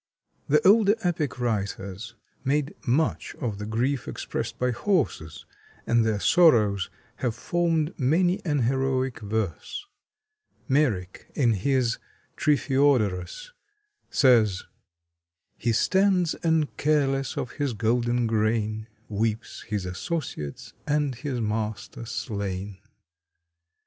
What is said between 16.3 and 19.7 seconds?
and careless of his golden grain, Weeps